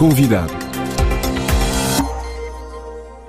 [0.00, 0.50] Convidado.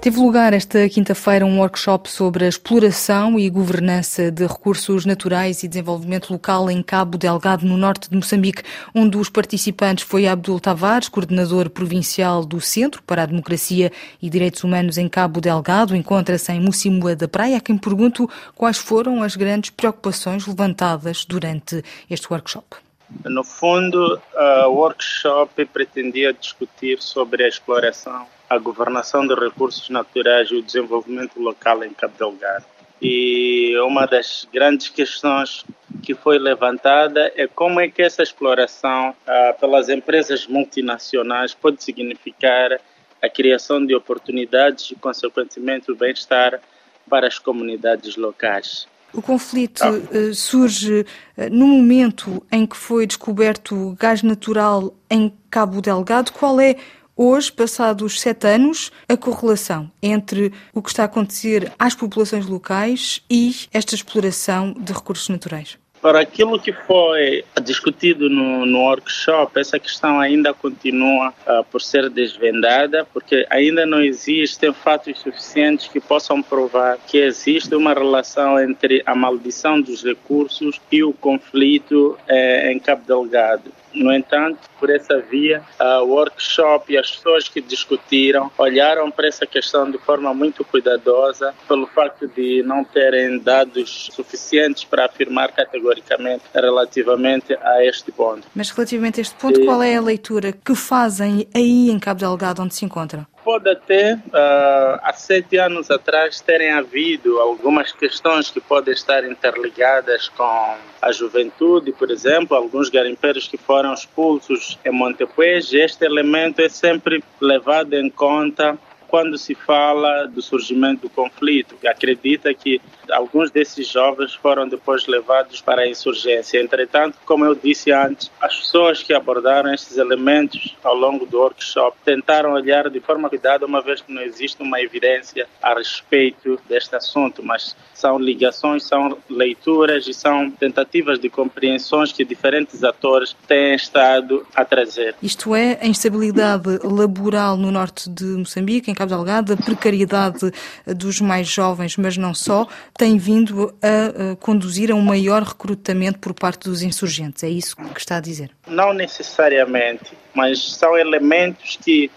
[0.00, 5.68] Teve lugar esta quinta-feira um workshop sobre a exploração e governança de recursos naturais e
[5.68, 8.64] desenvolvimento local em Cabo Delgado, no norte de Moçambique.
[8.92, 14.64] Um dos participantes foi Abdul Tavares, coordenador provincial do Centro para a Democracia e Direitos
[14.64, 15.94] Humanos em Cabo Delgado.
[15.94, 17.58] Encontra-se em Mocimboa da Praia.
[17.58, 21.80] A quem pergunto quais foram as grandes preocupações levantadas durante
[22.10, 22.85] este workshop.
[23.24, 30.56] No fundo, o workshop pretendia discutir sobre a exploração, a governação de recursos naturais e
[30.56, 32.64] o desenvolvimento local em Cabo Delgado.
[33.00, 35.64] E uma das grandes questões
[36.02, 42.80] que foi levantada é como é que essa exploração ah, pelas empresas multinacionais pode significar
[43.22, 46.60] a criação de oportunidades e, consequentemente, o bem-estar
[47.08, 48.88] para as comunidades locais.
[49.16, 51.06] O conflito uh, surge uh,
[51.50, 56.32] no momento em que foi descoberto gás natural em Cabo Delgado.
[56.32, 56.76] Qual é,
[57.16, 63.22] hoje, passados sete anos, a correlação entre o que está a acontecer às populações locais
[63.30, 65.78] e esta exploração de recursos naturais?
[66.06, 72.08] Para aquilo que foi discutido no, no workshop, essa questão ainda continua uh, por ser
[72.08, 79.02] desvendada, porque ainda não existem fatos suficientes que possam provar que existe uma relação entre
[79.04, 83.72] a maldição dos recursos e o conflito eh, em Cabo Delgado.
[83.96, 85.62] No entanto, por essa via,
[86.02, 91.54] o workshop e as pessoas que discutiram olharam para essa questão de forma muito cuidadosa,
[91.66, 98.46] pelo facto de não terem dados suficientes para afirmar categoricamente relativamente a este ponto.
[98.54, 99.64] Mas relativamente a este ponto, e...
[99.64, 103.26] qual é a leitura que fazem aí em Cabo Delgado, onde se encontram?
[103.46, 110.28] Pode até, uh, há sete anos atrás, terem havido algumas questões que podem estar interligadas
[110.30, 115.72] com a juventude, por exemplo, alguns garimpeiros que foram expulsos em Montepuez.
[115.72, 118.76] Este elemento é sempre levado em conta
[119.16, 122.78] quando se fala do surgimento do conflito, acredita que
[123.10, 126.60] alguns desses jovens foram depois levados para a insurgência.
[126.60, 131.96] Entretanto, como eu disse antes, as pessoas que abordaram estes elementos ao longo do workshop
[132.04, 136.94] tentaram olhar de forma cuidada, uma vez que não existe uma evidência a respeito deste
[136.94, 143.74] assunto, mas são ligações, são leituras e são tentativas de compreensões que diferentes atores têm
[143.74, 145.14] estado a trazer.
[145.22, 150.52] Isto é, a instabilidade laboral no norte de Moçambique, Cabo Delgado, a precariedade
[150.86, 156.18] dos mais jovens, mas não só, tem vindo a, a conduzir a um maior recrutamento
[156.18, 157.42] por parte dos insurgentes.
[157.42, 158.50] É isso que está a dizer?
[158.66, 162.10] Não necessariamente, mas são elementos que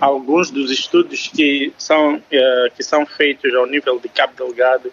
[0.00, 4.92] alguns dos estudos que são, eh, que são feitos ao nível de Cabo Delgado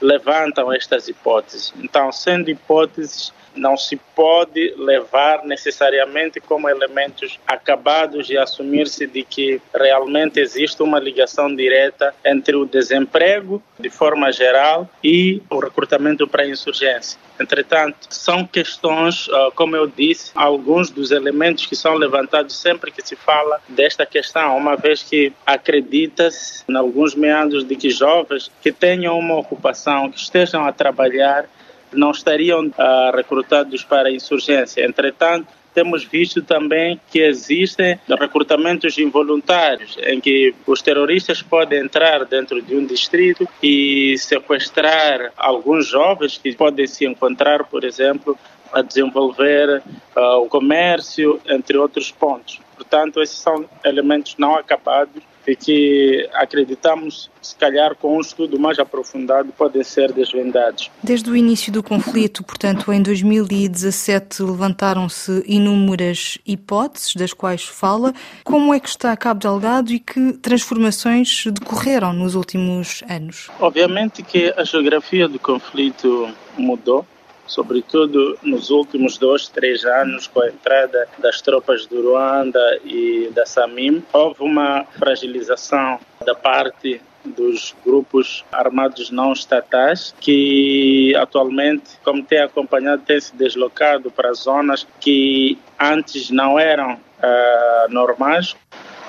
[0.00, 1.72] levantam estas hipóteses.
[1.76, 9.60] Então, sendo hipóteses não se pode levar necessariamente como elementos acabados e assumir-se de que
[9.74, 16.42] realmente existe uma ligação direta entre o desemprego, de forma geral, e o recrutamento para
[16.42, 17.18] a insurgência.
[17.40, 23.06] Entretanto, são questões, ah, como eu disse, alguns dos elementos que são levantados sempre que
[23.06, 28.72] se fala desta questão, uma vez que acredita-se, em alguns meandros, de que jovens que
[28.72, 31.48] tenham uma ocupação, que estejam a trabalhar,
[31.92, 34.84] não estariam uh, recrutados para a insurgência.
[34.84, 42.60] Entretanto, temos visto também que existem recrutamentos involuntários, em que os terroristas podem entrar dentro
[42.60, 48.36] de um distrito e sequestrar alguns jovens que podem se encontrar, por exemplo,
[48.72, 49.82] a desenvolver
[50.16, 52.60] uh, o comércio, entre outros pontos.
[52.74, 58.78] Portanto, esses são elementos não acabados e que acreditamos, se calhar com um estudo mais
[58.78, 60.90] aprofundado, podem ser desvendados.
[61.02, 68.12] Desde o início do conflito, portanto, em 2017, levantaram-se inúmeras hipóteses das quais fala.
[68.44, 73.48] Como é que está Cabo Delgado e que transformações decorreram nos últimos anos?
[73.58, 76.28] Obviamente que a geografia do conflito
[76.58, 77.06] mudou
[77.48, 83.44] sobretudo nos últimos dois, três anos, com a entrada das tropas do Ruanda e da
[83.44, 92.40] SAMIM, houve uma fragilização da parte dos grupos armados não estatais que atualmente, como tem
[92.40, 98.56] acompanhado, tem se deslocado para zonas que antes não eram uh, normais,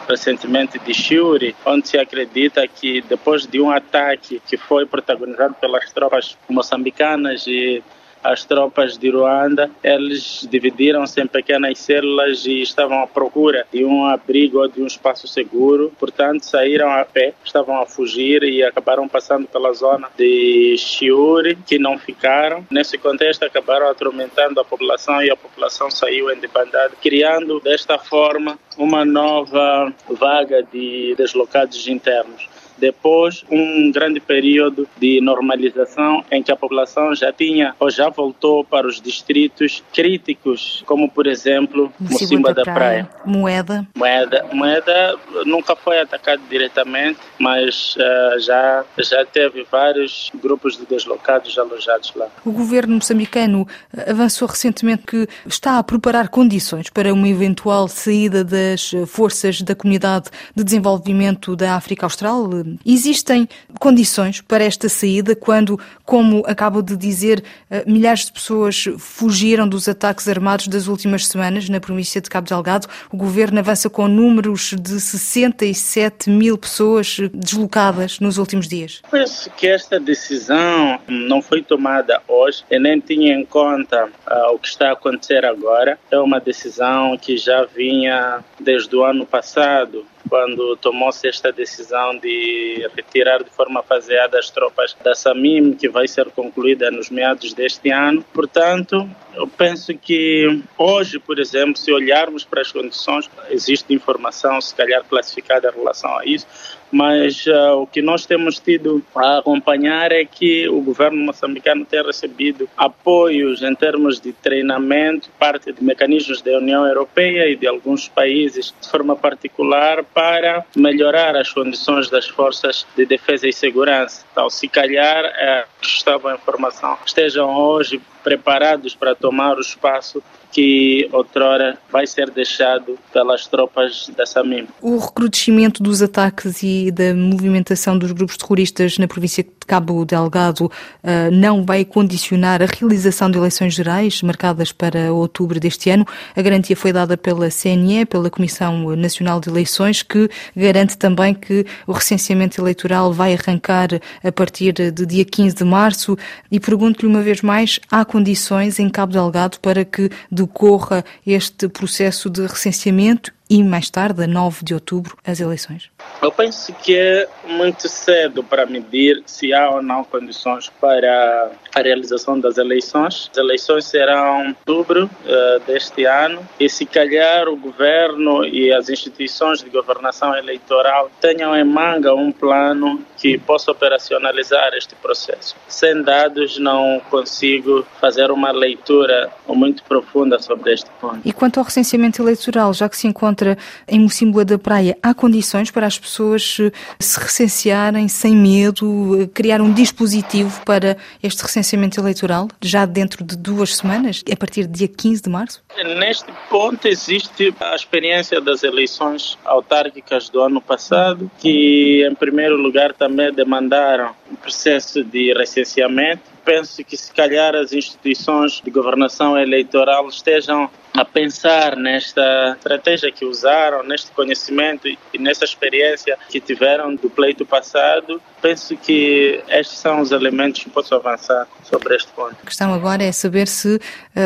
[0.08, 5.92] recentemente de Shuri, onde se acredita que depois de um ataque que foi protagonizado pelas
[5.94, 7.84] tropas moçambicanas e
[8.24, 14.06] as tropas de Ruanda, eles dividiram-se em pequenas células e estavam à procura de um
[14.06, 15.92] abrigo ou de um espaço seguro.
[16.00, 21.80] Portanto, saíram a pé, estavam a fugir e acabaram passando pela zona de Chiuri, que
[21.80, 22.66] não ficaram.
[22.70, 28.58] Nesse contexto, acabaram atormentando a população e a população saiu em debandada, criando desta forma
[28.78, 32.48] uma nova vaga de deslocados internos.
[32.80, 38.64] Depois, um grande período de normalização em que a população já tinha ou já voltou
[38.64, 43.06] para os distritos críticos, como por exemplo, Mocimba da, da Praia.
[43.06, 43.10] Praia.
[43.26, 43.88] Moeda.
[43.96, 44.46] Moeda.
[44.54, 45.16] Moeda
[45.46, 52.28] nunca foi atacado diretamente, mas uh, já, já teve vários grupos de deslocados alojados lá.
[52.46, 53.68] O governo moçambicano
[54.08, 60.30] avançou recentemente que está a preparar condições para uma eventual saída das forças da Comunidade
[60.56, 62.48] de Desenvolvimento da África Austral,
[62.86, 63.48] Existem
[63.80, 69.88] condições para esta saída quando, como acabo de dizer, eh, milhares de pessoas fugiram dos
[69.88, 72.88] ataques armados das últimas semanas na província de Cabo Delgado.
[73.12, 79.02] O governo avança com números de 67 mil pessoas deslocadas nos últimos dias.
[79.10, 84.60] Penso que esta decisão não foi tomada hoje e nem tinha em conta uh, o
[84.60, 85.98] que está a acontecer agora.
[86.12, 92.88] É uma decisão que já vinha desde o ano passado quando tomou-se esta decisão de
[92.96, 97.90] retirar de forma faseada as tropas da SAMIM, que vai ser concluída nos meados deste
[97.90, 98.24] ano.
[98.34, 104.76] Portanto, eu penso que hoje, por exemplo, se olharmos para as condições, existe informação, se
[104.76, 106.46] calhar classificada em relação a isso,
[106.92, 112.04] mas uh, o que nós temos tido a acompanhar é que o governo moçambicano tem
[112.04, 118.08] recebido apoios em termos de treinamento, parte de mecanismos da União Europeia e de alguns
[118.08, 124.26] países de forma particular para melhorar as condições das forças de defesa e segurança.
[124.34, 130.22] Então, se calhar, é, estava a informação, estejam hoje preparados para tomar o espaço
[130.52, 134.68] que outrora vai ser deixado pelas tropas da SAMIM.
[134.82, 140.72] O recrudescimento dos ataques e da movimentação dos grupos terroristas na província de Cabo Delgado
[141.04, 146.06] eh, não vai condicionar a realização de eleições gerais marcadas para outubro deste ano.
[146.36, 151.66] A garantia foi dada pela CNE, pela Comissão Nacional de Eleições, que garante também que
[151.86, 153.90] o recenseamento eleitoral vai arrancar
[154.24, 156.18] a partir de dia 15 de março.
[156.52, 162.30] E pergunto-lhe uma vez mais, há condições em Cabo Delgado para que decorra este processo
[162.30, 165.90] de recenseamento e mais tarde, a 9 de outubro, as eleições?
[166.22, 171.80] Eu penso que é muito cedo para medir se há ou não condições para a
[171.82, 173.30] realização das eleições.
[173.32, 178.90] As eleições serão em outubro uh, deste ano e se calhar o governo e as
[178.90, 185.56] instituições de governação eleitoral tenham em manga um plano que possa operacionalizar este processo.
[185.68, 191.22] Sem dados não consigo fazer uma leitura muito profunda sobre este ponto.
[191.24, 193.58] E quanto ao recenseamento eleitoral, já que se encontra encontra
[193.88, 199.28] em Mocimboa da Praia, há condições para as pessoas eh, se recensearem sem medo, eh,
[199.34, 204.78] criar um dispositivo para este recenseamento eleitoral, já dentro de duas semanas, a partir do
[204.78, 205.64] dia 15 de março?
[205.98, 212.94] Neste ponto existe a experiência das eleições autárquicas do ano passado, que em primeiro lugar
[212.94, 220.10] também demandaram um processo de recenseamento penso que se calhar as instituições de governação eleitoral
[220.10, 220.68] estejam
[220.98, 227.46] a pensar nesta estratégia que usaram, neste conhecimento e nessa experiência que tiveram do pleito
[227.46, 232.36] passado, penso que estes são os elementos que posso avançar sobre este ponto.
[232.42, 233.80] A questão agora é saber se uh,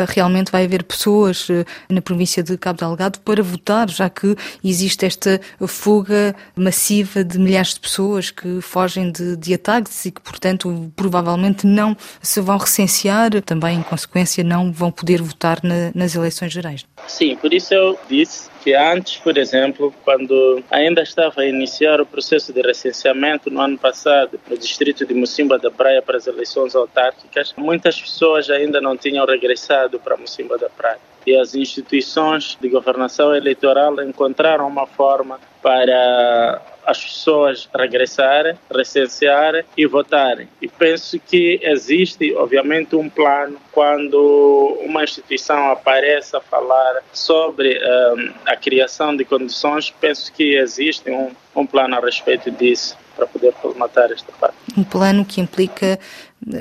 [0.08, 4.34] realmente vai haver pessoas uh, na província de Cabo Delgado para votar, já que
[4.64, 10.20] existe esta fuga massiva de milhares de pessoas que fogem de, de ataques e que,
[10.20, 16.14] portanto, provavelmente não se vão recensear, também em consequência não vão poder votar na, nas
[16.14, 16.84] eleições gerais.
[17.06, 22.06] Sim, por isso eu disse que antes, por exemplo, quando ainda estava a iniciar o
[22.06, 26.74] processo de recenseamento no ano passado no distrito de Mocimba da Praia para as eleições
[26.74, 30.98] autárquicas, muitas pessoas ainda não tinham regressado para Mocimba da Praia.
[31.26, 39.86] E as instituições de governação eleitoral encontraram uma forma para as pessoas regressarem, recensearem e
[39.86, 40.48] votarem.
[40.60, 48.32] E penso que existe, obviamente, um plano quando uma instituição aparece a falar sobre um,
[48.46, 53.52] a criação de condições, penso que existe um, um plano a respeito disso para poder
[53.54, 54.56] colmatar esta parte.
[54.76, 55.98] Um plano que implica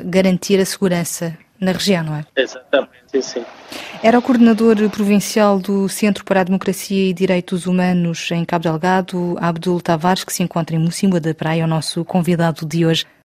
[0.06, 2.26] garantir a segurança na região, não é?
[2.36, 3.46] Exatamente, sim, sim.
[4.02, 9.38] Era o coordenador provincial do Centro para a Democracia e Direitos Humanos em Cabo Delgado,
[9.40, 13.06] Abdul Tavares, que se encontra em Mocimboa da Praia, o nosso convidado de hoje.